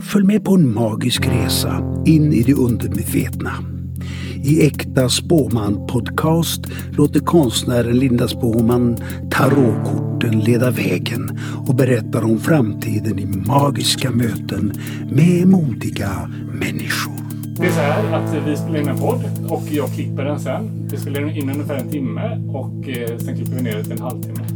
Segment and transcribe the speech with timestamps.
[0.00, 3.52] Följ med på en magisk resa in i det undermedvetna.
[4.44, 8.96] I Äkta Spåman podcast låter konstnären Linda Spåman
[9.30, 14.72] tarotkorten leda vägen och berättar om framtiden i magiska möten
[15.10, 17.12] med modiga människor.
[17.56, 20.88] Det är så här att vi spelar in en podd och jag klipper den sen.
[20.90, 24.02] Vi spelar in ungefär en timme och eh, sen klipper vi ner det till en
[24.02, 24.48] halvtimme.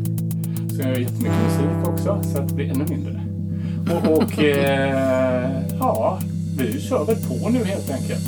[0.68, 3.19] Sen gör jag jättemycket musik också så att det blir ännu mindre.
[3.92, 6.18] Och, och eh, ja,
[6.58, 8.24] vi kör väl på nu helt enkelt.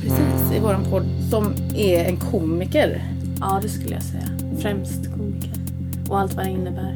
[0.00, 3.02] Precis, i våran podd som är en komiker.
[3.40, 4.28] Ja, det skulle jag säga.
[4.58, 5.50] Främst komiker.
[6.08, 6.94] Och allt vad det innebär.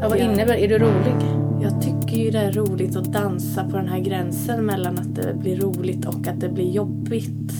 [0.00, 0.22] Ja, vad Ja.
[0.32, 1.14] innebär Är du rolig?
[1.62, 5.34] Jag tycker ju det är roligt att dansa på den här gränsen mellan att det
[5.34, 7.52] blir roligt och att det blir jobbigt.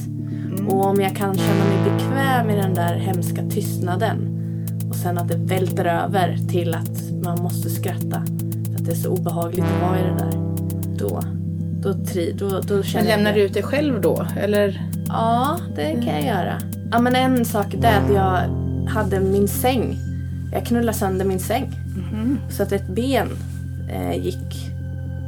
[0.68, 4.28] Och om jag kan känna mig bekväm i den där hemska tystnaden
[4.90, 8.22] och sen att det välter över till att man måste skratta
[8.82, 10.32] att det är så obehagligt att vara i det där.
[10.98, 11.20] Då,
[11.82, 13.38] då, tri, då, då Men känner jag lämnar det.
[13.38, 14.26] du ut dig själv då?
[14.40, 14.82] Eller?
[15.08, 16.54] Ja, det kan jag göra.
[16.92, 18.38] Ja, men en sak är att jag
[18.88, 19.96] hade min säng.
[20.52, 21.72] Jag knullade sönder min säng.
[22.50, 23.28] Så att ett ben
[23.90, 24.70] eh, gick,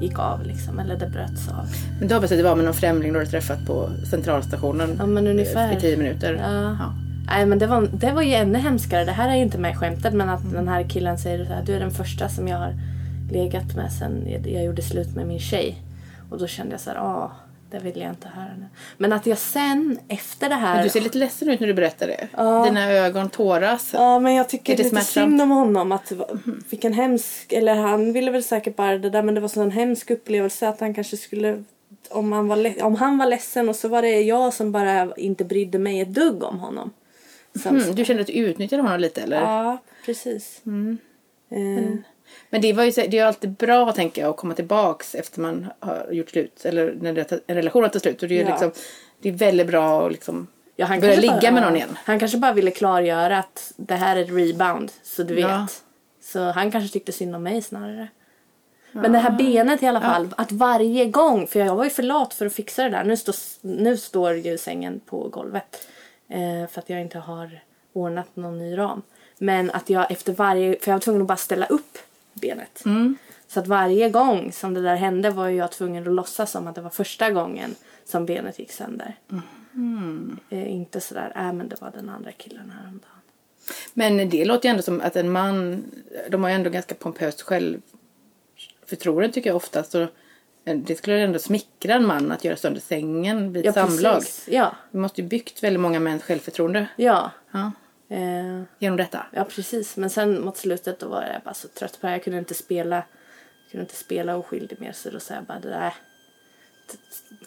[0.01, 1.67] gick av liksom, eller det bröts av.
[1.99, 5.07] Men du hoppas att det var med någon främling du hade träffat på centralstationen Ja,
[5.07, 5.77] men ungefär.
[5.77, 6.41] i tio minuter?
[6.43, 6.63] Ja.
[6.63, 6.95] Ja.
[7.27, 9.05] Nej, men det var, det var ju ännu hemskare.
[9.05, 11.63] Det här är ju inte med skämtet, men att den här killen säger så här,
[11.67, 12.75] du är den första som jag har
[13.33, 15.83] legat med sen jag, gjorde slut med min tjej.
[16.31, 17.31] Och då kände jag så här, ah,
[17.71, 18.67] det vill jag inte höra nu.
[18.97, 20.75] Men att jag sen, efter det här...
[20.75, 22.29] Men du ser lite ledsen ut när du berättar det.
[22.65, 23.91] Dina ögon tåras.
[23.93, 25.31] Ja, men jag tycker Är det lite smärtsamt?
[25.31, 25.93] synd om honom.
[25.93, 26.13] Att,
[26.71, 29.71] vilken hemsk, eller han ville väl säkert bara det där men det var så en
[29.71, 31.65] hemsk upplevelse att han kanske skulle
[32.11, 35.45] om han, var, om han var ledsen och så var det jag som bara inte
[35.45, 36.91] brydde mig ett dugg om honom.
[37.67, 39.41] Mm, du kände att du utnyttjade honom lite eller?
[39.41, 40.61] Ja, precis.
[40.65, 40.73] Eh,
[41.49, 42.05] Men
[42.51, 46.09] det, var ju, det är alltid bra tänker jag att komma tillbaks efter man har
[46.13, 46.65] gjort slut.
[46.65, 48.23] Eller när en relation har tagit slut.
[48.23, 48.51] Och det, är Ja.
[48.51, 48.73] liksom,
[49.23, 51.99] det är väldigt bra att liksom ja, han börja ligga bara- med någon igen.
[52.05, 55.45] Han kanske bara ville klargöra att det här är ett rebound, så du vet.
[55.45, 55.67] Ja.
[56.23, 58.09] Så han kanske tyckte synd om mig snarare.
[58.93, 62.03] Men det här benet i alla fall, att varje gång, för jag var ju för
[62.03, 63.05] lat för att fixa det där.
[63.05, 63.35] Nu står,
[63.67, 65.87] nu står ju sängen på golvet.
[66.29, 67.61] Eh, för att jag inte har
[67.93, 69.03] ordnat någon ny ram.
[69.39, 71.99] Men att jag efter varje, för jag var tvungen att bara ställa upp
[72.35, 72.83] benet.
[73.47, 76.75] Så att varje gång som det där hände var jag tvungen att låtsas som att
[76.75, 77.75] det var första gången
[78.05, 79.17] som benet gick sönder.
[80.51, 83.11] Eh, inte sådär, äh men det var den andra killen häromdagen.
[83.95, 85.85] Men det låter ju ändå som att en man,
[86.31, 89.93] de har ju ändå ganska pompöst självförtroende tycker jag oftast.
[89.93, 90.07] Så
[90.65, 94.15] det skulle ändå smickra en man att göra sönder sängen vid ett samlag.
[94.15, 94.49] precis.
[94.49, 97.31] Ja, Vi måste ju byggt väldigt många mäns självförtroende ja.
[97.51, 97.73] ja,
[98.09, 99.27] Eh, genom detta.
[99.33, 102.13] Ja precis, men sen mot slutet då var jag bara så trött på det.
[102.13, 105.59] Jag kunde inte spela, jag kunde inte spela oskyldig mer så då sa jag bara
[105.59, 105.95] det där.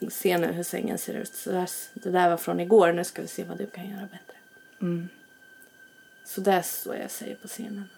[0.09, 1.33] Se nu hur sängen ser ut.
[1.35, 4.01] Så där, det där var från igår, nu ska vi se vad du kan göra
[4.01, 4.37] bättre.
[6.25, 7.89] Så där står jag säger på scenen.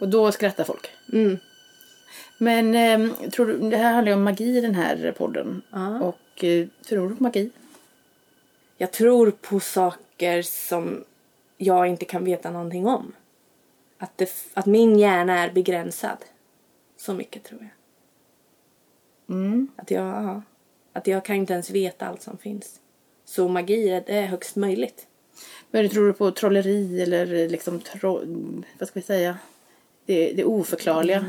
[0.00, 0.90] Och då skrattar folk.
[1.12, 1.38] Mm.
[2.38, 5.62] Men ehm, tror du, det här handlar ju om magi den här podden.
[5.70, 6.00] Ja.
[6.00, 7.50] Och eh, tror du på magi?
[8.76, 11.04] Jag tror på saker som
[11.56, 13.12] jag inte kan veta någonting om.
[13.98, 16.18] Att, det, att min hjärna är begränsad.
[16.96, 19.36] Så mycket tror jag.
[19.36, 19.68] Mm.
[19.76, 20.42] Att jag, ja,
[20.92, 22.80] att jag kan inte ens veta allt som finns.
[23.24, 25.06] Så magi är, det är högst möjligt.
[25.70, 28.20] Men tror du på trolleri eller liksom tro,
[28.78, 29.38] vad ska vi säga?
[30.06, 31.24] Det, det oförklarliga.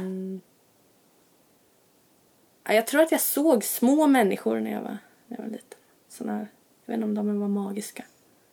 [2.64, 5.80] Ja, Jag tror att jag såg små människor när jag var, när jag var liten.
[6.10, 6.48] Såna,
[6.86, 8.04] jag vet inte om de var magiska.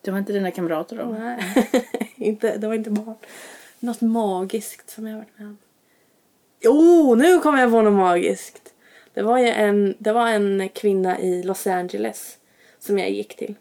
[0.05, 1.05] Det var inte dina kamrater då?
[1.05, 1.39] Nej,
[2.15, 3.15] inte, det var inte barn.
[3.79, 5.57] Något magiskt som jag varit med om.
[6.59, 8.73] Jo, nu kommer jag på något magiskt.
[9.13, 12.37] Det var ju en, det var en kvinna i Los Angeles
[12.79, 13.55] som jag gick till.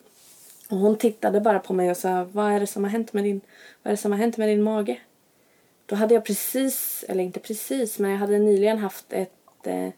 [0.68, 3.24] Och hon tittade bara på mig och sa, vad är det som har hänt med
[3.24, 3.40] din,
[3.82, 5.00] vad är det som har hänt med din mage?
[5.86, 9.88] Då hade jag precis, eller inte precis, men jag hade nyligen haft ett, eh,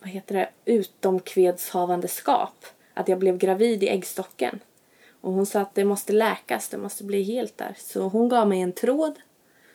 [0.00, 2.66] vad heter det, utomkvedshavandeskap.
[2.94, 4.60] Att jag blev gravid i äggstocken.
[5.24, 7.74] Och hon sa att det måste läkas, det måste bli helt där.
[7.78, 9.14] Så hon gav mig en tråd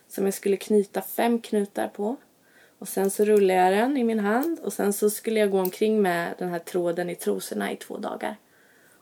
[0.07, 2.15] som jag skulle knyta fem knutar på.
[2.79, 5.59] Och sen så rullade jag den i min hand och sen så skulle jag gå
[5.59, 8.35] omkring med den här tråden i trosorna i två dagar.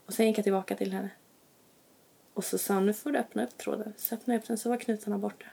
[0.06, 1.10] Och sen gick jag tillbaka till henne.
[2.34, 3.94] Och så sa hon, nu får du öppna upp tråden.
[3.98, 5.46] Så öppnade jag upp den så var knutarna borta.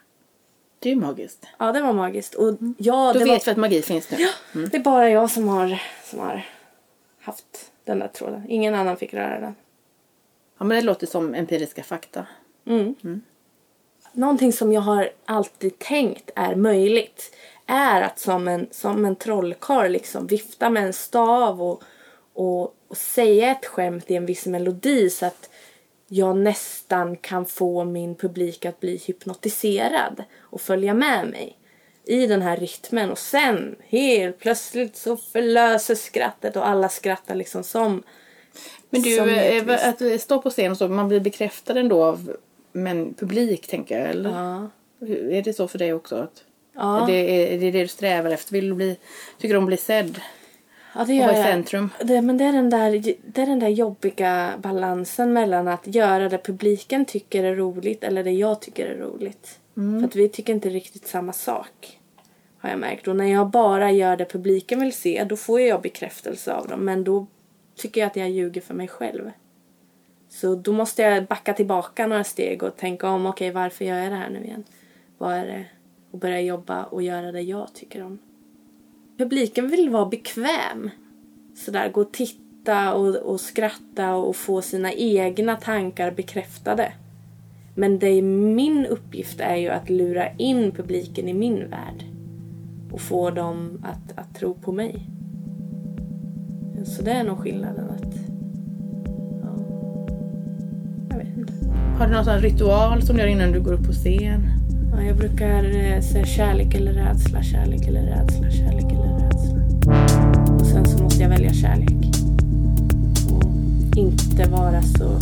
[0.78, 1.46] Det är ju magiskt.
[1.58, 2.34] Ja, det var magiskt.
[2.34, 3.44] Och ja, Då det vet var...
[3.44, 4.16] vi att magi finns nu.
[4.66, 6.46] Det är bara jag som har, som har
[7.20, 8.44] haft den där tråden.
[8.48, 9.54] Ingen annan fick röra den.
[10.64, 12.26] Ja, men det låter som empiriska fakta.
[14.12, 19.90] Någonting som jag har alltid tänkt är möjligt är att som en, som en trollkarl
[19.90, 21.82] liksom vifta med en stav och,
[22.34, 25.50] och, och säga ett skämt i en viss melodi så att
[26.08, 31.58] jag nästan kan få min publik att bli hypnotiserad och följa med mig
[32.04, 33.10] i den här rytmen.
[33.10, 38.02] Och sen helt plötsligt så förlöser skrattet och alla skrattar liksom som
[39.02, 39.02] Men
[39.66, 42.36] du, eh, att stå på scen och så, man blir bekräftad ändå av
[42.72, 44.30] men publik tänker jag, eller?
[44.30, 44.68] Ja.
[45.30, 46.16] Är det så för dig också?
[46.16, 46.44] Att
[46.76, 47.04] Ja.
[47.06, 48.52] det, är det det du strävar efter?
[48.52, 48.96] Vill du bli,
[49.38, 50.20] tycker du om att bli sedd?
[50.94, 51.46] Ja, det Och gör vara i jag.
[51.46, 51.90] centrum?
[52.04, 52.90] Det, men det är, den där,
[53.26, 58.24] det är den där jobbiga balansen mellan att göra det publiken tycker är roligt eller
[58.24, 59.58] det jag tycker är roligt.
[59.74, 61.98] För att vi tycker inte riktigt samma sak.
[62.58, 63.08] Har jag märkt.
[63.08, 66.80] Och när jag bara gör det publiken vill se då får jag bekräftelse av dem.
[66.84, 67.26] Men då
[67.76, 69.30] tycker jag att jag ljuger för mig själv.
[70.28, 73.26] Så då måste jag backa tillbaka några steg och tänka om.
[73.26, 74.64] Okej, varför gör jag det här nu igen?
[75.18, 75.64] Vad är det?
[76.10, 78.18] Och börja jobba och göra det jag tycker om.
[79.18, 80.90] Publiken vill vara bekväm.
[81.56, 86.92] Sådär, gå och titta och, och skratta och få sina egna tankar bekräftade.
[87.74, 92.04] Men det är min uppgift är ju att lura in publiken i min värld.
[92.92, 95.06] Och få dem att, att tro på mig.
[96.84, 98.14] Så det är nog skillnaden att...
[99.42, 99.64] Ja.
[101.10, 101.52] Jag vet inte.
[101.98, 104.46] Har du någon sån ritual som du gör innan du går upp på scen?
[104.92, 109.60] Ja, jag brukar eh, säga kärlek eller rädsla, kärlek eller rädsla, kärlek eller rädsla.
[110.54, 112.06] Och sen så måste jag välja kärlek.
[113.30, 115.18] Och inte vara så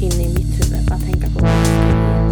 [0.00, 0.88] inne i mitt huvud.
[0.88, 2.30] Bara tänka på vad jag ska ge.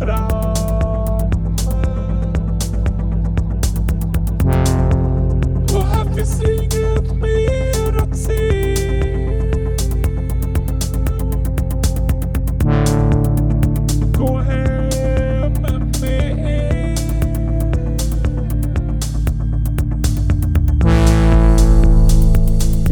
[0.00, 0.50] Fram.
[5.74, 8.74] Och här finns inget mer att se.
[14.18, 15.52] Gå hem
[16.00, 16.96] med er.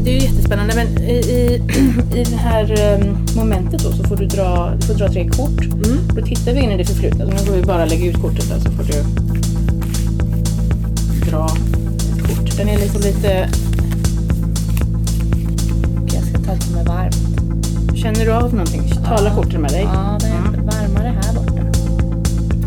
[0.04, 1.62] Det är ju jättespännande men i, i,
[2.20, 3.17] i här um,
[3.48, 5.64] momentet då så får du dra, du får dra tre kort.
[6.14, 7.24] Då tittar vi in i det förflutna.
[7.24, 8.92] Så nu får vi bara lägga ut kortet där så får du
[11.30, 12.56] dra ett kort.
[12.56, 13.48] Den är liksom lite...
[16.14, 17.16] Jag ska ta lite med varmt.
[17.96, 18.92] Känner du av någonting?
[19.04, 19.82] Talar korten med dig?
[19.82, 21.62] Ja, det är varmare här borta.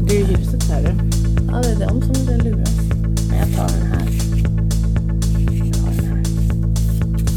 [0.07, 0.81] Det är ju ljuset här.
[0.81, 0.89] du.
[1.51, 2.75] Ja, det är de som det luras.
[3.29, 4.07] Men jag tar den här.
[5.65, 6.23] Jag tar den här.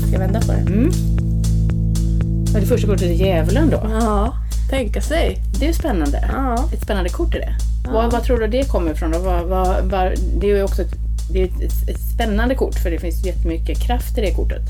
[0.06, 0.66] Ska jag vända på den?
[0.66, 1.13] Mm.
[2.54, 3.80] Och det första kortet är djävulen då.
[4.00, 4.34] Ja,
[4.70, 5.38] tänka sig.
[5.58, 6.30] Det är ju spännande.
[6.32, 6.68] Ja.
[6.72, 7.54] Ett spännande kort är det.
[7.92, 9.10] Vad, vad tror du det kommer ifrån?
[9.10, 9.18] Då?
[9.18, 10.94] Vad, vad, vad, det är ju också ett,
[11.32, 14.62] det är ett, ett spännande kort för det finns jättemycket kraft i det kortet.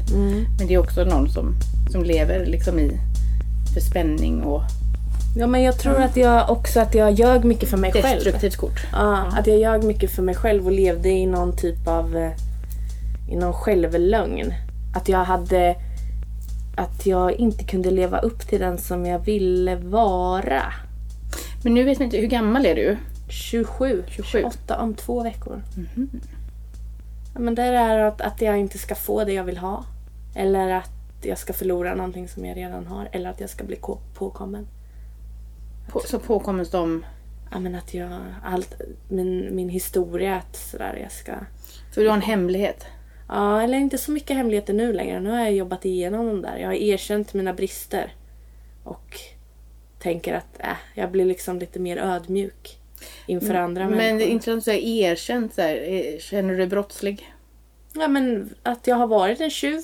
[0.59, 1.55] Men det är också någon som,
[1.91, 3.01] som lever liksom i
[3.75, 4.63] för spänning och
[5.37, 8.05] Ja, men jag tror att jag också att jag ljög mycket för mig själv.
[8.25, 8.87] destruktivt kort.
[8.93, 12.31] Ja, att jag ljög mycket för mig själv och levde i någon typ av eh,
[13.33, 14.55] i någon självlögn.
[14.95, 15.75] Att jag hade
[16.77, 20.63] att jag inte kunde leva upp till den som jag ville vara.
[21.65, 22.97] Men nu vet vi inte, hur gammal är du?
[23.29, 24.39] 27, 27.
[24.41, 25.63] 28 om två veckor.
[27.35, 29.85] Ja, men det är att, att jag inte ska få det jag vill ha.
[30.35, 30.91] Eller att
[31.23, 33.09] jag ska förlora någonting som jag redan har.
[33.13, 34.67] Eller att jag ska bli ko- påkommen.
[35.89, 37.05] På, så påkommes de,
[37.51, 38.11] Ja, men att jag,
[38.45, 41.33] allt, min, min historia, att sådär jag ska...
[41.95, 42.87] för du har en hemlighet.
[43.29, 45.21] Ja, eller inte så mycket hemligheter nu längre.
[45.21, 46.57] Nu har jag jobbat igenom dem där.
[46.59, 48.15] Jag har erkänt mina brister.
[48.85, 49.19] Och
[49.99, 52.79] tänker att äh, jag blir liksom lite mer ödmjuk
[53.27, 54.31] inför andra Men det är människor.
[54.33, 55.77] intressant att säga erkänt så här.
[55.89, 57.33] eh, Känner du dig brottslig?
[57.95, 59.81] Ja, men att jag har varit en tjuv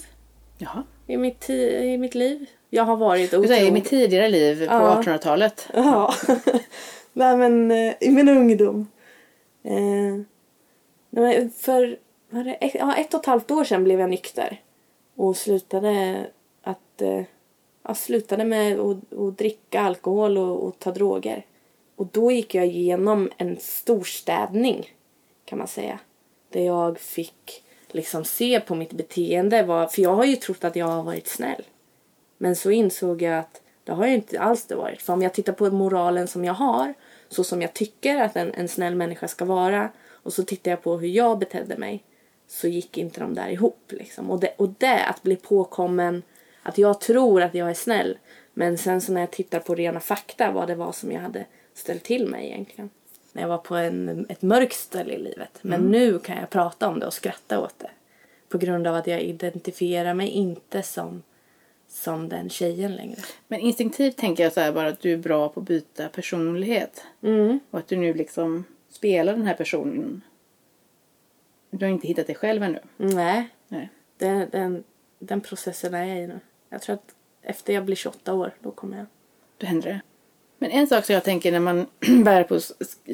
[0.58, 0.82] Jaha.
[1.06, 2.46] i mitt, i mitt liv.
[2.70, 3.74] Jag har varit säger, I otrogen.
[3.74, 5.02] mitt tidigare liv på Ja.
[5.02, 5.68] 1800-talet.
[5.74, 6.14] Ja.
[7.12, 8.86] Nej men eh, i min ungdom.
[9.64, 10.22] Eh,
[11.10, 11.96] men för
[12.30, 14.60] var det ett, ja, ett och ett halvt år sedan blev jag nykter.
[15.16, 16.26] Och slutade
[16.62, 17.22] att eh,
[17.82, 21.44] ja, slutade med att, att dricka alkohol och, och ta droger.
[21.96, 24.90] Och då gick jag igenom en storstädning
[25.44, 25.98] kan man säga.
[26.48, 29.62] Där jag fick liksom se på mitt beteende.
[29.62, 31.62] Var, för jag har ju trott att jag har varit snäll.
[32.38, 35.02] Men så insåg jag att det har ju inte alls det varit.
[35.02, 36.94] För om jag tittar på moralen som jag har,
[37.28, 39.88] så som jag tycker att en, en snäll människa ska vara,
[40.22, 42.04] och så tittar jag på hur jag betedde mig,
[42.50, 43.92] så gick inte de där ihop.
[43.92, 44.30] Liksom.
[44.30, 46.22] Och, det, och det, att bli påkommen,
[46.62, 48.18] att jag tror att jag är snäll,
[48.54, 51.46] men sen så när jag tittar på rena fakta, vad det var som jag hade
[51.74, 52.90] ställt till mig egentligen.
[53.32, 55.58] När jag var på en, ett mörkt ställe i livet.
[55.62, 57.90] Men nu kan jag prata om det och skratta åt det.
[58.48, 61.22] På grund av att jag identifierar mig inte som,
[61.88, 63.20] som den tjejen längre.
[63.48, 67.04] Men instinktivt tänker jag så här bara att du är bra på att byta personlighet.
[67.22, 67.60] Mm.
[67.70, 70.22] Och att du nu liksom spelar den här personen.
[71.70, 72.80] Du har inte hittat dig själv ännu.
[72.96, 73.88] Nej, Nej.
[74.18, 74.84] den, den,
[75.18, 76.40] den processen är jag i nu.
[76.68, 79.06] Jag tror att efter jag blir 28 år, då kommer jag.
[79.58, 80.00] Då händer det.
[80.58, 81.86] Men en sak som jag tänker när man
[82.24, 82.60] bär på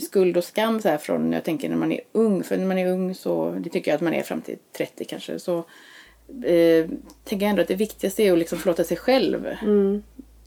[0.00, 2.78] skuld och skam så här från, jag tänker när man är ung, för när man
[2.78, 5.58] är ung så, det tycker jag att man är fram till 30 kanske, så
[6.44, 6.88] eh,
[7.24, 9.54] tänker jag ändå att det viktigaste är att liksom förlåta sig själv.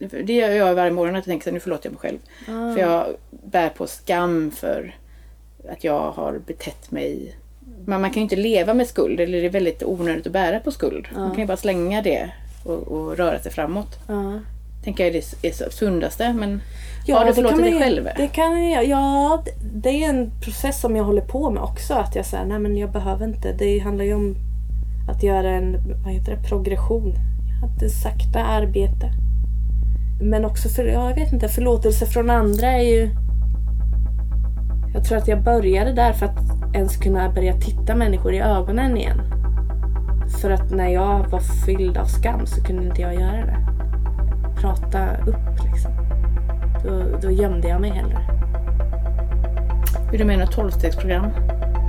[0.09, 1.99] För Det gör jag varje morgon, att jag tänker så här, nu förlåter jag mig
[1.99, 2.19] själv.
[2.45, 4.95] För jag bär på skam för
[5.69, 7.35] att jag har betett mig
[7.85, 10.59] men man kan ju inte leva med skuld, eller det är väldigt onödigt att bära
[10.59, 11.07] på skuld.
[11.15, 12.29] Man kan ju bara slänga det
[12.63, 13.99] och, och röra sig framåt.
[14.07, 14.39] Ja.
[14.83, 16.61] Tänker jag är det är så sundaste, men
[17.13, 18.07] har du det förlåtit dig själv?
[18.17, 21.93] Det kan jag, ja, det- det är en process som jag håller på med också.
[21.93, 23.53] Att jag säger, nej men jag behöver inte.
[23.53, 24.35] Det handlar ju om
[25.09, 27.13] att göra en, vad heter det, progression.
[27.63, 29.11] Att det sakta arbete.
[30.21, 33.09] Men också för, ja, jag vet inte, förlåtelse från andra är ju...
[34.93, 36.37] Jag tror att jag började där för att
[36.73, 39.21] ens kunna börja titta människor i ögonen igen.
[40.41, 43.57] För att när jag var fylld av skam så kunde inte jag göra det.
[44.61, 45.91] Prata upp liksom.
[46.83, 48.17] Då, då gömde jag mig hellre.
[50.13, 51.27] Är du med i något tolvstegsprogram?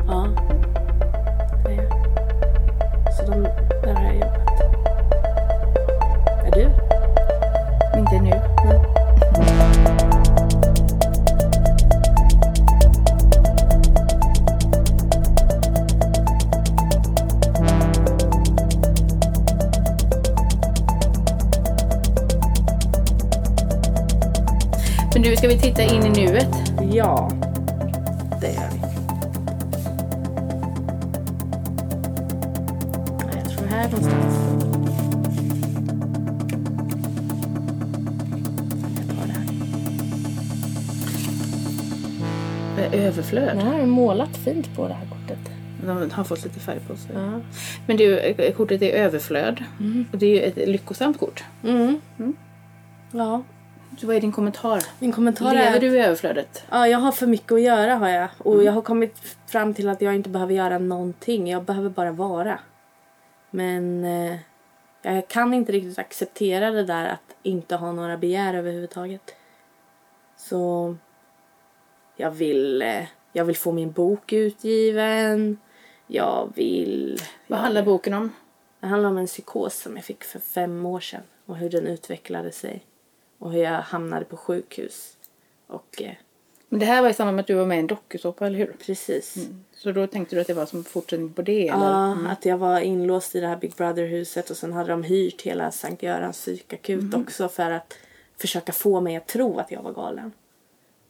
[0.07, 0.27] Ja.
[3.17, 3.47] Så de,
[25.41, 26.49] ska vi titta in i nuet?
[26.93, 27.31] Ja.
[28.41, 28.81] Det gör vi.
[33.37, 34.35] Jag tror här någonstans.
[38.97, 39.33] Jag tar det
[42.83, 43.07] här.
[43.07, 43.57] Överflöd.
[43.57, 45.39] Nu har målat fint på det här kortet.
[45.87, 47.11] De har fått lite färg på sig.
[47.15, 47.41] Ja.
[47.87, 49.65] Men du, eh, kortet är överflöd.
[50.13, 51.45] Och det är ju ett lyckosamt kort.
[51.65, 52.01] Mm.
[53.13, 53.43] Ja.
[53.99, 54.83] Så vad är din kommentar?
[54.99, 55.81] Min kommentar Lever är...
[55.81, 56.65] du i överflödet?
[56.71, 58.29] Ja, jag har för mycket att göra har jag.
[58.39, 61.51] Och jag har kommit fram till att jag inte behöver göra någonting.
[61.51, 62.59] Jag behöver bara vara.
[63.51, 64.37] Men eh,
[65.03, 69.35] jag kan inte riktigt acceptera det där att inte ha några begär överhuvudtaget.
[70.37, 70.97] Så
[72.17, 75.59] jag vill, eh, jag vill få min bok utgiven.
[76.07, 77.19] Jag vill...
[77.47, 78.33] Vad handlar boken om?
[78.81, 81.23] Det handlar om en psykos som jag fick för fem år sedan.
[81.47, 82.85] Och hur den utvecklade sig.
[83.41, 85.17] Och hur jag hamnade på sjukhus.
[85.67, 86.13] Och eh,
[86.69, 88.59] Men det här var i samband med att du var med i en dokusåpa, eller
[88.59, 88.77] hur?
[88.87, 89.49] precis.
[89.75, 91.69] Så då tänkte du att det var som fortsättning på det?
[91.69, 91.87] Eller?
[91.87, 95.43] Ja, att jag var inlåst i det här Big Brother-huset och sen hade de hyrt
[95.43, 97.95] hela Sankt Görans psykakut också för att
[98.37, 100.33] försöka få mig att tro att jag var galen.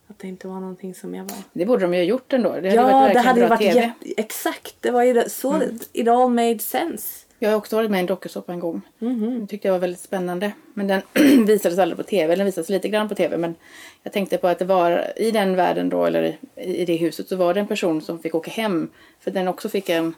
[0.07, 1.39] Att det inte var någonting som jag var.
[1.53, 2.49] Det borde de ju ha gjort ändå.
[2.49, 3.93] Det hade ja, varit det hade varit jätte...
[4.17, 7.27] Exakt, det var ju det, så it all made sense.
[7.43, 8.81] Jag har också varit med i en dokusåpa en gång.
[8.99, 9.41] Mhm.
[9.41, 10.53] Det tyckte jag var väldigt spännande.
[10.75, 11.03] Men den
[11.47, 12.37] visades aldrig på tv.
[12.37, 13.37] Den visades lite grann på tv.
[13.37, 13.55] Men
[14.03, 17.37] jag tänkte på att det var i den världen då, eller i det huset, så
[17.37, 18.89] var det en person som fick åka hem.
[19.21, 20.15] För den också fick en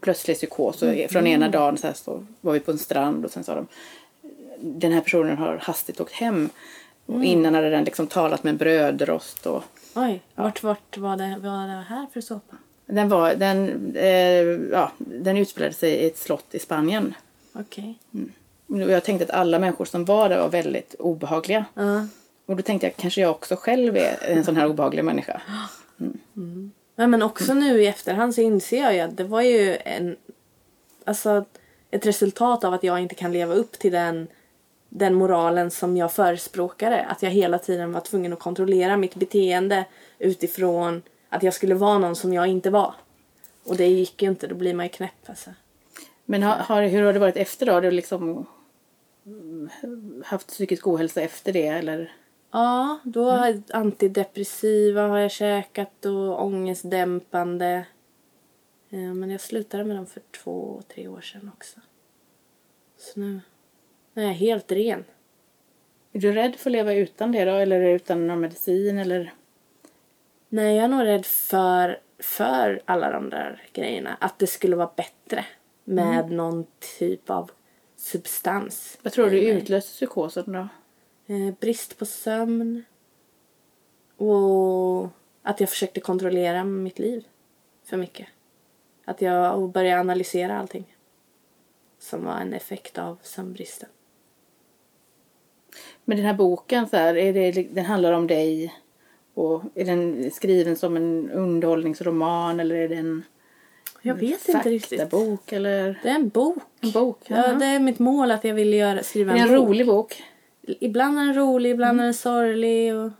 [0.00, 0.82] plötslig psykos.
[0.82, 1.08] Och Mm.
[1.08, 3.66] Från ena dagen så, här, så var vi på en strand och sen sa de
[4.60, 6.48] den här personen har hastigt åkt hem.
[7.06, 7.24] Och Mm.
[7.26, 9.46] innan hade den liksom talat med en brödrost.
[9.46, 9.62] Och
[9.94, 12.56] Oj, vart, vart var, det, var det här för såpa?
[12.94, 17.14] Den, var, den, eh, ja, den utspelade sig i ett slott i Spanien.
[17.52, 17.98] Okej.
[18.66, 21.64] Och Jag tänkte att alla människor som var där var väldigt obehagliga.
[21.74, 22.06] Ja.
[22.46, 25.40] Och då tänkte jag kanske jag också själv är en sån här obehaglig människa.
[26.96, 30.16] Ja, men också nu i efterhand så inser jag ju att det var ju en...
[31.04, 31.44] Alltså
[31.90, 34.28] ett resultat av att jag inte kan leva upp till den,
[34.88, 37.04] den moralen som jag förespråkade.
[37.04, 39.84] Att jag hela tiden var tvungen att kontrollera mitt beteende
[40.18, 41.02] utifrån
[41.34, 42.94] att jag skulle vara någon som jag inte var.
[43.64, 45.50] Och det gick ju inte, då blir man ju knäpp alltså.
[46.24, 47.72] Men har, har, hur har det varit efter då?
[47.72, 48.46] Har du liksom
[49.26, 49.70] mm,
[50.26, 52.12] haft psykisk ohälsa efter det eller?
[52.50, 57.86] Ja, då har jag antidepressiva har jag käkat och ångestdämpande.
[58.90, 61.80] Eh, Men jag slutade med dem för två, tre år sedan också.
[62.98, 63.40] Så nu,
[64.12, 65.04] nu är jag helt ren.
[66.12, 67.52] Är du rädd för att leva utan det då?
[67.52, 69.32] Eller utan någon medicin eller?
[70.54, 74.16] Nej, jag är nog rädd för, för alla de där grejerna.
[74.20, 75.44] Att det skulle vara bättre
[75.84, 76.66] med någon
[76.98, 77.50] typ av
[77.96, 78.98] substans.
[79.02, 80.68] Vad tror du utlöser psykosen då?
[81.34, 82.84] Eh, brist på sömn.
[84.16, 85.08] Och
[85.42, 87.24] att jag försökte kontrollera mitt liv
[87.84, 88.28] för mycket.
[89.04, 90.96] Att jag började analysera allting.
[91.98, 93.88] som var en effekt av sömnbristen.
[96.04, 98.74] Men den här boken, så här, är det, den handlar om dig
[99.34, 103.22] och är den skriven som en underhållningsroman eller är det en
[104.02, 105.00] Jag vet inte riktigt.
[105.00, 106.62] faktabok eller Det är en bok.
[106.80, 107.18] en bok?
[107.26, 109.68] Ja, det är mitt mål att jag vill göra, skriva en, en bok.
[109.68, 110.22] rolig bok?
[110.62, 113.10] Ibland är den rolig, ibland är den sorglig och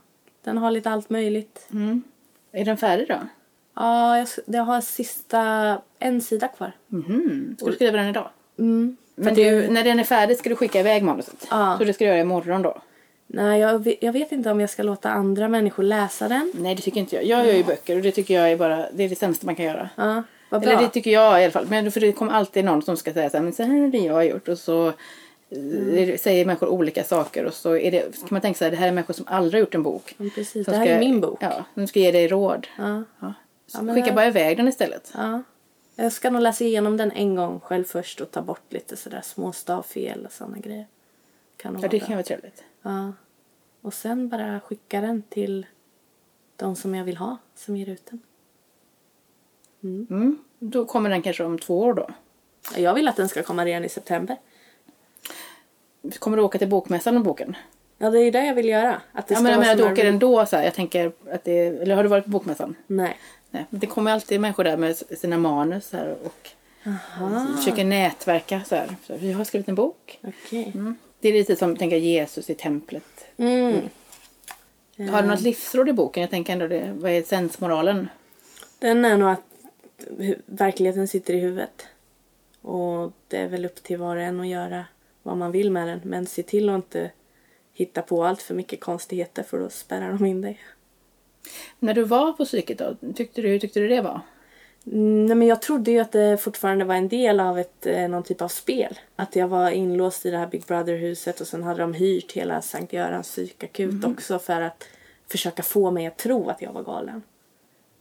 [0.43, 1.67] den har lite allt möjligt.
[1.73, 2.03] Mm.
[2.51, 3.17] Är den färdig då?
[3.75, 6.71] Ja, jag, jag har sista en sida kvar.
[6.87, 7.55] Mhm.
[7.59, 8.29] Ska du skriva den idag?
[8.59, 8.97] Mm.
[9.15, 11.47] Men du, när den är färdig ska du skicka iväg manuset?
[11.49, 11.75] Ja.
[11.77, 12.81] Så det ska du göra imorgon då?
[13.27, 16.51] Nej, jag, jag vet inte om jag ska låta andra människor läsa den.
[16.55, 17.25] Nej det tycker inte jag.
[17.25, 19.55] Jag gör ju böcker och det tycker jag är bara det är det sämsta man
[19.55, 19.89] kan göra.
[19.95, 20.69] Ja, vad bra.
[20.71, 21.67] Eller det tycker jag i alla fall.
[21.69, 23.87] Men för det kommer alltid någon som ska säga så här, men så här är
[23.87, 24.47] det jag har gjort.
[24.47, 24.87] Och så
[25.49, 27.45] eh, säger människor olika saker.
[27.45, 29.59] Och så är det, kan man tänka sig det här är människor som aldrig har
[29.65, 30.15] gjort en bok.
[30.17, 30.65] Ja, precis.
[30.65, 31.37] Som Det här är min bok.
[31.41, 32.67] Ja, de ska ge dig råd.
[32.77, 33.03] Ja.
[33.19, 33.33] Ja.
[33.93, 35.11] Skicka det- bara iväg den istället.
[35.15, 35.43] Ja.
[35.95, 39.21] Jag ska nog läsa igenom den en gång själv först och ta bort lite sådär
[39.23, 40.85] små stavfel och sådana grejer.
[41.57, 42.63] Kan Ja, det kan vara trevligt.
[42.85, 43.13] Ja.
[43.81, 45.65] Och sen bara skicka den till
[46.55, 48.21] de som jag vill ha som ger ut den.
[49.83, 50.37] Mm.
[50.59, 52.09] Då kommer den kanske om två år då.
[52.77, 54.37] Jag vill att den ska komma redan i september.
[56.19, 57.55] Kommer du åka till bokmässan med boken?
[57.97, 59.01] Ja, det är ju det jag vill göra.
[59.11, 60.63] Att det Ja, ska men jag menar att du åker ändå så här.
[60.63, 62.75] Jag tänker att det eller har du varit på bokmässan?
[62.87, 63.19] Nej.
[63.49, 66.49] Nej, det kommer alltid människor där med sina manus här och
[67.57, 68.95] försöker nätverka så här.
[69.07, 70.19] Så vi har skrivit en bok.
[70.23, 70.71] Okej.
[70.75, 70.95] Mm.
[71.25, 73.25] Det är lite som tänker Jesus i templet.
[73.37, 73.81] Mm.
[74.97, 76.21] Har du något livsråd i boken?
[76.21, 76.93] Jag tänker ändå det.
[76.97, 78.09] Vad är sensmoralen?
[78.79, 79.41] Den är nog att
[80.45, 81.85] verkligheten sitter i huvudet.
[82.61, 84.85] Och det är väl upp till var och en att göra
[85.23, 86.01] vad man vill med den.
[86.03, 87.11] Men se till att inte
[87.73, 90.59] hitta på allt för mycket konstigheter för då spärrar de in dig.
[91.79, 94.21] När du var på psyket då, tyckte du, hur tyckte du det var?
[94.91, 98.07] Mm, Nej, men jag trodde ju att det fortfarande var en del av ett, eh,
[98.07, 98.99] någon typ av spel.
[99.15, 102.61] Att jag var inlåst i det här Big Brother-huset och sen hade de hyrt hela
[102.61, 104.83] Sankt Görans psykakut också för att
[105.27, 107.21] försöka få mig att tro att jag var galen.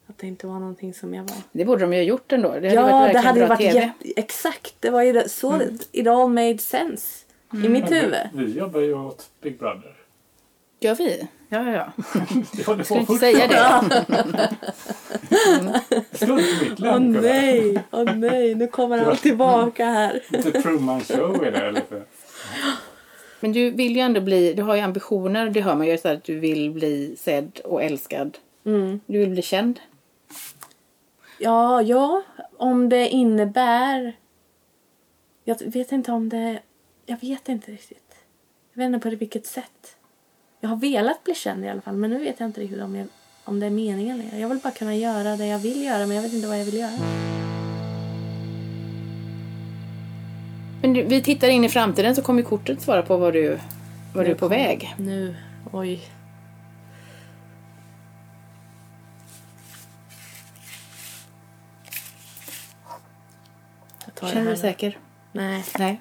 [0.06, 1.36] Att det inte var någonting som jag var.
[1.52, 2.48] Det borde de ju ha gjort ändå.
[2.48, 3.74] Det hade ja, varit det hade varit TV.
[3.74, 4.20] jätte...
[4.20, 5.28] Exakt, det var ju det.
[5.28, 5.60] så
[5.92, 8.28] it all made sense i mitt huvud.
[8.34, 9.96] Vi jobbar ju åt Big Brother.
[10.80, 11.28] Gör vi?
[11.54, 11.92] Ja, ja, ja.
[12.84, 14.04] Ska du inte säga det?
[16.10, 16.98] Mitt Åh gubbar.
[16.98, 20.22] nej, åh nej, nu kommer allt tillbaka här.
[20.42, 22.02] The Truman Show är det lite.
[23.40, 26.08] Men du vill ju ändå bli, du har ju ambitioner, det hör man ju så
[26.08, 28.38] att du vill bli sedd och älskad.
[28.66, 29.00] Mm.
[29.06, 29.80] Du vill bli känd.
[31.38, 32.22] Ja, ja,
[32.56, 34.16] om det innebär...
[35.44, 36.58] Jag vet inte om det...
[37.06, 38.14] Jag vet inte riktigt.
[38.72, 39.96] Jag vet inte på vilket sätt.
[40.64, 42.96] Jag har velat bli känd i alla fall, men nu vet jag inte riktigt om,
[42.96, 43.06] jag,
[43.44, 44.38] om det är meningen längre.
[44.38, 46.64] Jag vill bara kunna göra det jag vill göra, men jag vet inte vad jag
[46.64, 46.92] vill göra.
[50.82, 53.58] Men du, vi tittar in i framtiden så kommer kortet svara på var du,
[54.14, 54.94] var du är på väg.
[54.98, 55.36] Nu,
[55.72, 56.00] oj.
[64.20, 64.98] Känner du dig säker?
[65.32, 65.64] Nej.
[65.78, 66.00] Nej.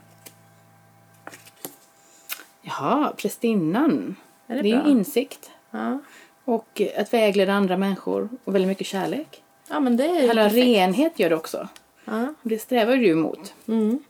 [2.62, 4.16] Jaha, prästinnan.
[4.48, 4.92] Är det det är bra?
[4.92, 5.52] insikt.
[5.72, 6.00] Ja.
[6.46, 9.44] Och att vägleda andra människor och väldigt mycket kärlek.
[9.70, 10.56] ja, men det är perfekt.
[10.56, 11.68] renhet gör det också.
[12.06, 12.34] Ja.
[12.42, 13.54] Det strävar du emot.
[13.68, 14.04] Mm.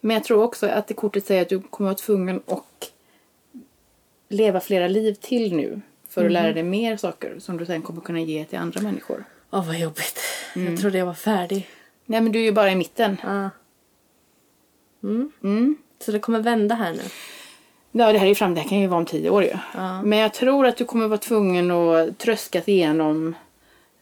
[0.00, 2.92] Men jag tror också att det kortet säger att du kommer vara tvungen att
[4.28, 5.80] leva flera liv till nu.
[6.08, 9.24] För att lära dig mer saker som du sen kommer kunna ge till andra människor.
[9.50, 10.20] Åh, vad jobbigt.
[10.56, 10.72] Mm.
[10.72, 11.68] Jag trodde jag var färdig.
[12.04, 13.16] Nej men du är ju bara i mitten.
[15.02, 15.32] Mm.
[15.42, 15.76] Mm.
[15.98, 17.02] Så det kommer vända här nu.
[17.92, 19.54] Ja det här är fram, det här kan ju vara om tio år ju.
[19.74, 20.02] Ja.
[20.02, 23.34] Men jag tror att du kommer vara tvungen att tröskas igenom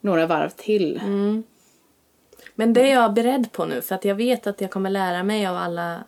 [0.01, 1.01] några varv till.
[1.05, 1.43] Mm.
[2.55, 5.23] Men det är jag beredd på nu för att jag vet att jag kommer lära
[5.23, 6.05] mig av alla,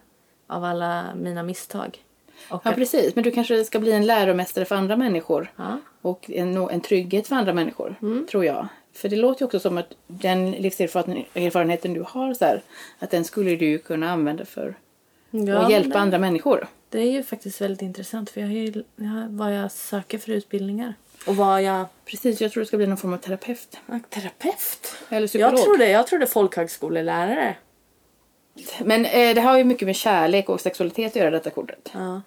[0.47, 1.99] av alla mina misstag.
[2.51, 5.53] Och Ja att- precis, men du kanske ska bli en läromästare för andra människor.
[5.57, 5.79] Ja.
[6.03, 7.95] Och en, en trygghet för andra människor,
[8.31, 8.69] tror jag.
[8.93, 12.63] För det låter ju också som att den livserfarenheten du har, så här,
[12.99, 14.75] att den skulle du kunna använda för
[15.31, 16.67] Ja, att hjälpa det, andra människor.
[16.91, 18.85] Det är ju faktiskt väldigt intressant för jag har ju
[19.29, 20.95] vad jag söker för utbildningar.
[21.27, 21.87] Och vad jag...
[22.05, 23.79] Precis, jag tror du ska bli någon form av terapeut.
[24.09, 24.95] Terapeut?
[25.09, 25.53] Eller psykolog.
[25.53, 27.57] Jag trodde, jag trodde folkhögskolelärare.
[28.85, 31.91] Men eh, det har ju mycket med kärlek och sexualitet att göra detta kortet.
[31.95, 32.23] Ja.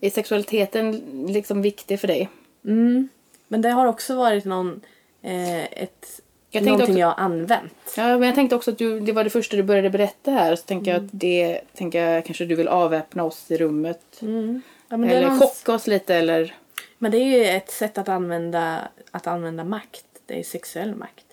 [0.00, 0.92] Är sexualiteten
[1.28, 2.28] liksom viktig för dig?
[2.64, 3.08] Mm.
[3.48, 4.80] Men det har också varit någon,
[5.22, 6.20] eh, ett,
[6.54, 7.94] Jag någonting också- jag har använt.
[7.96, 10.56] Ja, men jag tänkte också att du, det var det första du började berätta här.
[10.56, 14.22] Så tänker jag att det tänker jag kanske du vill avväpna oss i rummet.
[14.22, 14.62] Mm.
[14.88, 16.54] Ja, eller någon, chocka oss lite eller...
[16.98, 20.04] men det är ju ett sätt att använda, att använda makt.
[20.26, 21.26] Det är sexuell makt.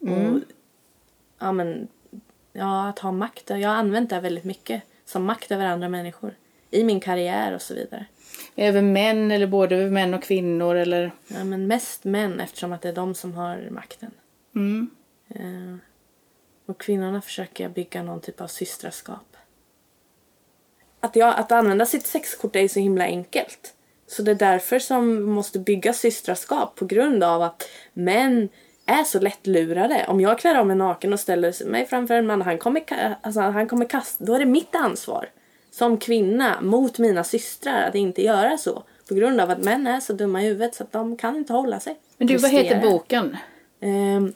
[0.00, 0.40] Och,
[1.38, 1.88] ja, men,
[2.52, 3.50] ja, att ha makt.
[3.50, 6.34] Jag har använt det väldigt mycket som makt över andra människor.
[6.70, 8.06] I min karriär och så vidare.
[8.56, 11.10] Över män eller både över män och kvinnor eller?
[11.28, 14.10] Ja, men mest män eftersom att det är de som har makten.
[14.56, 14.90] Mm.
[15.28, 15.76] Eh,
[16.66, 19.36] och kvinnorna försöker bygga någon typ av systraskap.
[21.00, 23.74] Att, jag, att använda sitt sexkort är så himla enkelt.
[24.06, 28.48] Så det är därför som måste bygga systraskap på grund av att män
[28.86, 30.04] är så lättlurade.
[30.08, 32.84] Om jag klär av mig naken och ställer mig framför en man, han kommer,
[33.20, 35.28] alltså, han kommer kasta, då är det mitt ansvar
[35.70, 38.82] som kvinna mot mina systrar att inte göra så.
[39.08, 41.52] På grund av att män är så dumma i huvudet så att de kan inte
[41.52, 41.98] hålla sig.
[42.18, 43.36] Men du, vad heter boken?
[43.80, 44.34] Ehm,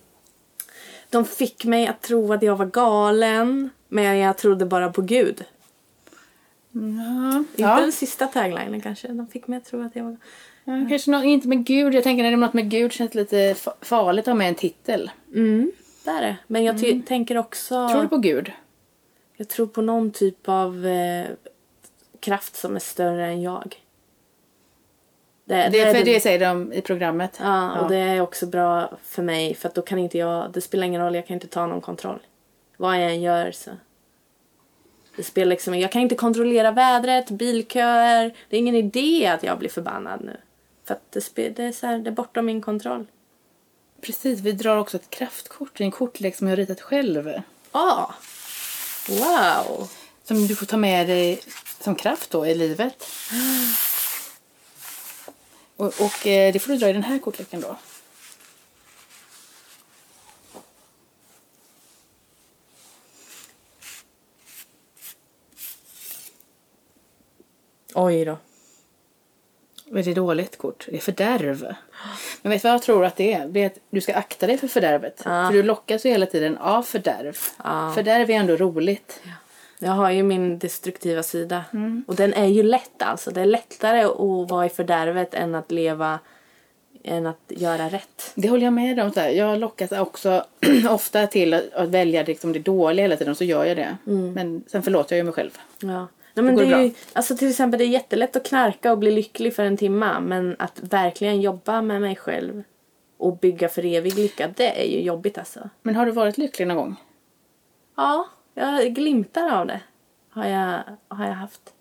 [1.11, 5.44] de fick mig att tro att jag var galen, men jag trodde bara på Gud.
[6.73, 7.38] Ja.
[7.38, 7.81] Inte ja.
[7.81, 9.09] den sista taglinen kanske.
[9.09, 10.16] De fick mig att tro att jag var...
[10.64, 11.94] ja kanske något, inte med Gud.
[11.94, 14.49] Jag tänker när det är något med Gud känns lite fa- farligt att ha med
[14.49, 15.11] en titel.
[15.35, 15.73] Mm,
[16.05, 16.37] det är det.
[16.46, 17.88] Men jag ty- tänker också...
[17.88, 18.53] Tror du på Gud?
[19.37, 21.27] Jag tror på någon typ av eh,
[22.20, 23.77] kraft som är större än jag.
[25.50, 27.38] Det, Det är för det säger de i programmet.
[27.40, 30.60] Ja, och det är också bra för mig för att då kan inte jag, det
[30.60, 32.18] spelar ingen roll, jag kan inte ta någon kontroll.
[32.76, 33.70] Vad jag än gör så.
[35.16, 38.34] Det spelar liksom, jag kan inte kontrollera vädret, bilköer.
[38.48, 40.36] Det är ingen idé att jag blir förbannad nu.
[40.84, 43.06] För att det, spe, det, är, så här, det är bortom min kontroll.
[44.00, 45.80] Precis, vi drar också ett kraftkort.
[45.80, 47.32] En kortlek som jag har ritat själv.
[47.72, 48.06] Ah!
[49.08, 49.88] Wow!
[50.24, 51.40] Som du får ta med dig
[51.80, 53.06] som kraft då i livet.
[55.81, 57.77] Och, och eh, det får du dra i den här kortleken då.
[67.95, 68.38] Oj då.
[69.99, 70.87] Är det dåligt kort?
[70.90, 71.75] Det är fördärv.
[72.43, 73.49] Men vet du vad jag tror att det är?
[73.49, 75.23] Det är att du ska akta dig för fördärvet.
[75.23, 77.37] För du lockas ju hela tiden av fördärv.
[77.64, 77.93] Ja.
[77.95, 79.21] Fördärv är ändå roligt.
[79.83, 81.64] Jag har ju min destruktiva sida.
[82.07, 83.31] Och den är ju lätt alltså.
[83.31, 86.19] Det är lättare att vara i fördärvet än att leva,
[87.03, 88.33] än att göra rätt.
[88.35, 89.12] Det håller jag med om.
[89.16, 90.45] Jag lockas också
[90.90, 93.35] ofta till att, välja liksom det dåliga hela tiden.
[93.35, 93.97] Så gör jag det.
[94.35, 95.59] Men sen förlåter jag ju mig själv.
[95.81, 96.07] Ja.
[96.35, 98.99] Nej, men det det är ju, alltså till exempel det är jättelätt att knarka och
[98.99, 102.62] bli lycklig för en timma men att verkligen jobba med mig själv
[103.16, 105.71] och bygga för evig lycka, det är ju jobbigt alltså.
[105.83, 106.97] Men har du varit lycklig någon gång?
[107.97, 109.80] Ja, jag glimtar av det
[110.30, 111.74] har jag, har jag haft.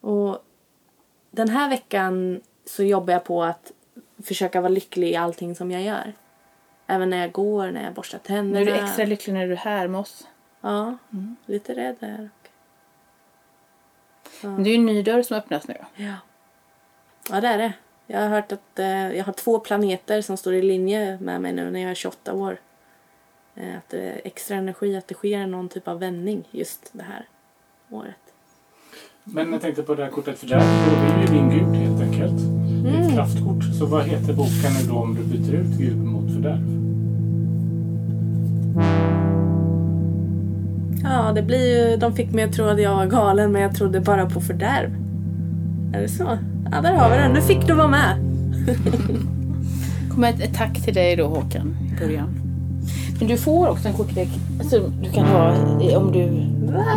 [0.00, 0.38] Och
[1.30, 3.72] den här veckan så jobbar jag på att
[4.22, 6.12] försöka vara lycklig i allting som jag gör.
[6.86, 8.60] Även när jag går, när jag borstar Nu tänderna.
[8.60, 10.28] är du extra lycklig när du är här med oss.
[10.60, 10.96] Ja,
[11.46, 12.30] lite rädd är
[14.40, 15.74] Men det är ju en ny dörr som öppnas nu.
[15.94, 16.14] Ja.
[17.30, 17.72] Ja, det är det.
[18.06, 21.52] Jag har hört att eh, jag har två planeter som står i linje med mig
[21.52, 22.58] nu när jag är 28 år.
[23.60, 27.02] Eh, att det är extra energi, att det sker någon typ av vändning just det
[27.02, 27.26] här
[27.90, 28.14] året.
[29.24, 31.76] Men jag tänkte på det här kortet för där, då är det ju din gud
[31.76, 32.40] helt enkelt.
[32.84, 33.64] Det är ett kraftkort.
[33.78, 36.78] Så vad heter boken nu då om du byter ut gud mot fördärv?
[41.02, 41.96] Ja, det blir ju...
[41.96, 44.94] De fick mig att tro att jag var galen men jag trodde bara på fördärv.
[45.94, 46.38] Är det så?
[46.72, 47.32] Ja, där har vi den.
[47.32, 48.16] Nu fick du vara med.
[50.14, 52.37] kommer ett, ett tack till dig då Håkan i början.
[53.18, 54.28] Men du får också en kortlek
[54.60, 56.18] alltså, du kan ha i- om du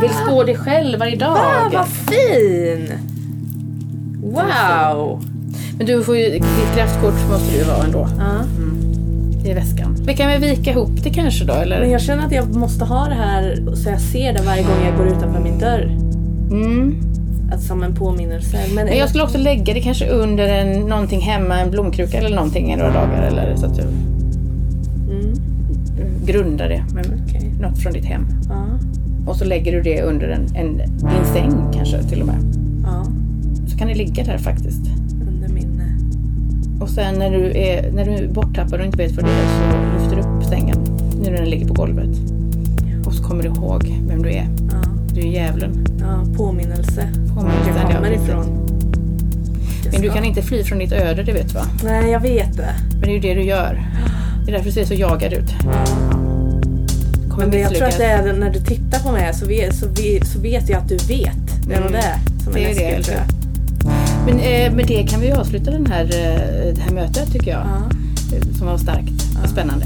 [0.01, 1.37] vill spå dig själv varje dag.
[1.37, 2.91] Ah, vad fin!
[4.23, 5.23] Wow!
[5.77, 8.43] Men du får ju, ditt kraftkort måste du ha ändå Ja.
[9.49, 9.95] i väskan.
[10.07, 11.79] Vi kan väl vika ihop det kanske då eller?
[11.79, 14.85] Men jag känner att jag måste ha det här så jag ser det varje gång
[14.85, 15.97] jag går utanför min dörr.
[16.51, 16.95] Mm.
[17.53, 18.57] Att som en påminnelse.
[18.75, 22.35] Men, Men jag skulle också lägga det kanske under en, någonting hemma, en blomkruka eller
[22.35, 23.93] någonting i några dagar eller så att du Mm,
[26.25, 27.51] grundar det med okej.
[27.61, 28.25] något från ditt hem.
[28.49, 28.65] Ja,
[29.27, 32.37] Och så lägger du det under en, en, din säng kanske till och med.
[32.85, 33.05] ja.
[33.67, 34.81] Så kan det ligga där faktiskt.
[35.27, 35.81] Under min...
[35.81, 39.31] eh, Och sen när du är, när du är borttappad och inte vet vad det
[39.31, 40.77] är så lyfter du upp sängen.
[41.23, 42.09] Nu när den ligger på golvet.
[43.05, 44.47] Och så kommer du ihåg vem du är.
[44.71, 44.81] Ja,
[45.13, 45.85] Du är djävulen.
[45.99, 47.07] ja, påminnelse.
[47.35, 48.45] Påminnelsen, jag kommer ifrån.
[49.91, 51.65] Men du kan inte fly från ditt öde, det vet du va?
[51.83, 52.73] Nej, jag vet det.
[52.91, 53.81] Men det är ju det du gör.
[54.51, 55.49] Det är därför du ser så jagad ut.
[57.29, 59.87] Kommer Men jag tror att det är när du tittar på mig så vet, så
[59.87, 61.67] vet, så vet jag att du vet.
[61.67, 61.91] Det är Mm.
[61.91, 63.05] det som är Det är det, läskigt.
[63.05, 63.25] tror jag.
[64.25, 67.59] Men eh, med det kan vi avsluta den här, eh, det här mötet tycker jag.
[67.59, 67.89] Ja,
[68.37, 69.11] Eh, Som var starkt
[69.43, 69.85] och spännande.